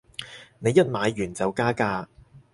[0.57, 2.07] 你一買完就加價